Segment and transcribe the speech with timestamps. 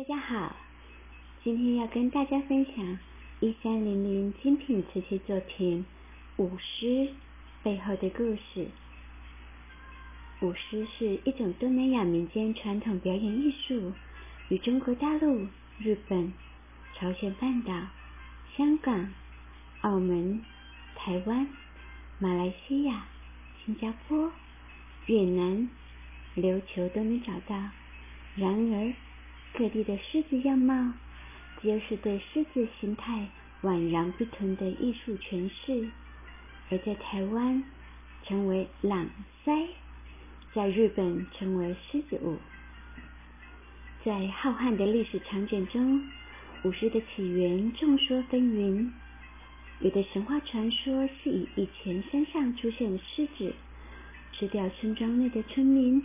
[0.00, 0.56] 大家好，
[1.44, 2.98] 今天要跟大家分享
[3.40, 5.84] 一三零零精品瓷器作品
[6.38, 7.10] 舞狮
[7.62, 8.68] 背后的故事。
[10.40, 13.92] 舞狮是一种东南亚民间传统表演艺术，
[14.48, 15.46] 与中国大陆、
[15.78, 16.32] 日本、
[16.94, 17.86] 朝鲜半岛、
[18.56, 19.12] 香港、
[19.82, 20.42] 澳门、
[20.96, 21.46] 台湾、
[22.18, 23.04] 马来西亚、
[23.66, 24.32] 新加坡、
[25.04, 25.68] 越南、
[26.36, 27.54] 琉球都能找到。
[28.36, 28.94] 然而，
[29.52, 30.92] 各地的狮子样貌，
[31.60, 33.28] 皆是对狮子形态
[33.62, 35.90] 宛然不同的艺术诠释。
[36.70, 37.62] 而在台湾
[38.24, 39.10] 称为朗
[39.44, 39.66] 腮，
[40.54, 42.38] 在日本称为狮子舞。
[44.04, 46.08] 在浩瀚的历史长卷中，
[46.62, 48.90] 舞狮的起源众说纷纭。
[49.80, 53.52] 有的神话传说是以以前山上出现的狮子
[54.32, 56.02] 吃掉村庄内的村民，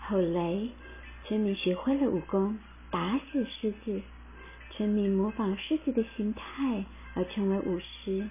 [0.00, 0.68] 后来
[1.26, 2.58] 村民学会了武功。
[2.92, 4.02] 打死狮子，
[4.70, 8.28] 村民模仿狮子的形态而成为舞狮。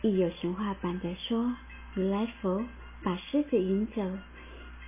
[0.00, 1.54] 亦有神话版的说，
[1.92, 2.64] 如来佛
[3.02, 4.02] 把狮子引走，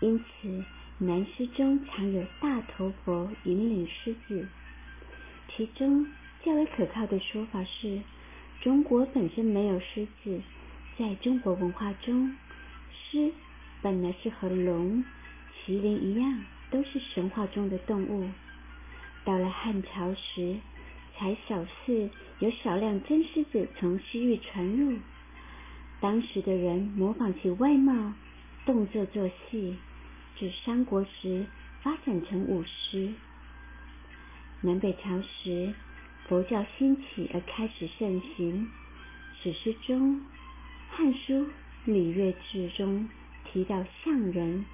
[0.01, 0.65] 因此
[0.97, 4.49] 南狮中常有大头佛引领狮子。
[5.55, 6.07] 其中
[6.43, 8.01] 较为可靠的说法是，
[8.63, 10.41] 中国本身没有狮子，
[10.99, 12.35] 在中国文化中，
[12.91, 13.33] 狮
[13.83, 15.05] 本来是和龙、
[15.53, 18.31] 麒麟一样，都是神话中的动物。
[19.29, 20.57] 到了汉朝时，
[21.15, 24.97] 才首次有少量真狮子从西域传入。
[26.01, 28.15] 当时的人模仿其外貌、
[28.65, 29.77] 动作做戏，
[30.35, 31.45] 至三国时
[31.83, 33.13] 发展成舞狮。
[34.63, 35.75] 南北朝时，
[36.27, 38.67] 佛教兴起而开始盛行。
[39.43, 40.17] 史诗中，
[40.89, 41.35] 《汉书·
[41.85, 43.07] 礼乐志》中
[43.53, 44.65] 提到象人，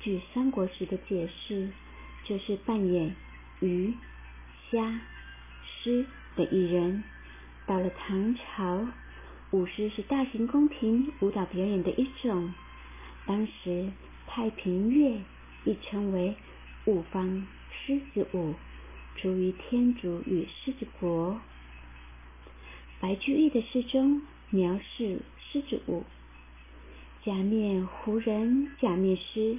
[0.00, 1.68] 据三国时的解释，
[2.24, 3.14] 就是扮演。
[3.60, 3.94] 鱼、
[4.70, 5.00] 虾、
[5.64, 6.04] 狮
[6.36, 7.02] 的艺人，
[7.64, 8.86] 到了唐朝，
[9.50, 12.52] 舞狮是大型宫廷舞蹈表演的一种。
[13.24, 13.90] 当时
[14.26, 15.22] 太平乐
[15.64, 16.36] 亦称为
[16.84, 18.54] 五方狮子舞，
[19.16, 21.40] 出于天竺与狮子国。
[23.00, 26.04] 白居易的诗中描述狮子舞：
[27.24, 29.58] 假面胡人假面狮，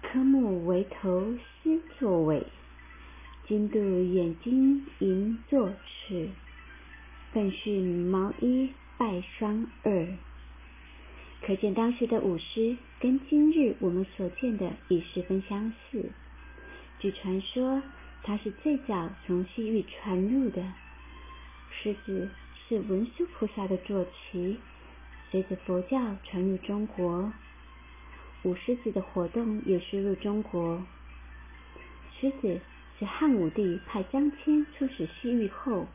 [0.00, 2.46] 科目为头狮作尾。
[3.50, 6.28] 金镀眼睛银座齿，
[7.32, 10.06] 奋迅毛衣拜双耳。
[11.42, 16.12] 可见当时的舞狮跟今日我们所见的已十分相似。
[17.00, 17.82] 据传说，
[18.22, 20.62] 它是最早从西域传入的。
[21.72, 22.30] 狮子
[22.68, 24.58] 是文殊菩萨的坐骑，
[25.32, 27.32] 随着佛教传入中国，
[28.44, 30.86] 舞狮子的活动也输入中国。
[32.20, 32.60] 狮子。
[33.00, 35.86] 是汉武帝派张骞出使西域后，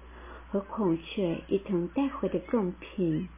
[0.49, 3.29] 和孔雀一同带回的贡品，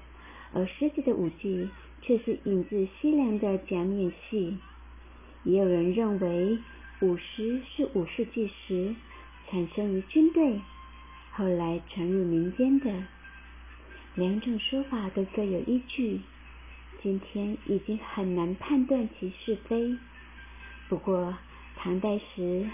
[0.53, 1.69] 而狮子的舞技
[2.01, 4.57] 却是引自西凉的假面戏。
[5.43, 6.59] 也有人认为
[7.01, 8.95] 舞狮是五世纪时
[9.49, 10.61] 产生于军队，
[11.33, 13.03] 后来传入民间的。
[14.15, 16.21] 两种说法都各有依据，
[17.03, 19.97] 今天已经很难判断其是非。
[20.87, 21.35] 不过
[21.75, 22.65] 唐代时。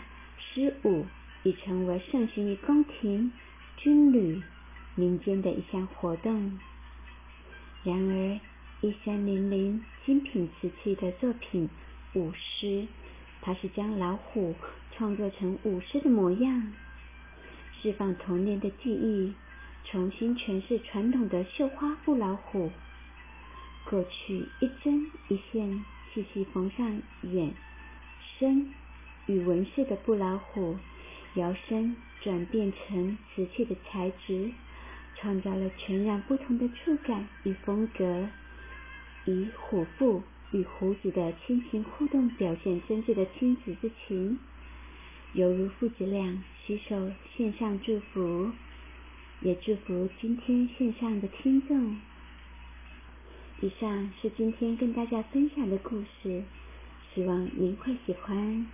[0.54, 1.08] 狮舞
[1.42, 3.32] 已成为盛行于宫廷、
[3.76, 4.40] 军旅、
[4.94, 6.60] 民间的一项活动。
[7.84, 8.40] 然而，
[8.82, 11.68] 一三零零精品瓷器的作品
[12.14, 12.86] 舞狮，
[13.42, 14.54] 它是将老虎
[14.96, 16.72] 创作成舞狮的模样，
[17.82, 19.34] 释放童年的记忆，
[19.86, 22.72] 重新诠释传统的绣花布老虎。
[23.90, 25.84] 过去一针一线
[26.14, 27.56] 细细缝上眼、
[28.38, 28.72] 身。
[29.26, 30.78] 与纹饰的布老虎，
[31.36, 34.52] 摇身转变成瓷器的材质，
[35.16, 38.28] 创造了全然不同的触感与风格。
[39.26, 44.38] 以虎父与虎子的亲情互动，表现真挚的亲子之情，
[45.32, 48.52] 犹如父子俩携手献上祝福，
[49.42, 51.98] 也祝福今天线上的听众。
[53.62, 56.44] 以上是今天跟大家分享的故事，
[57.16, 58.68] 希望您会喜欢。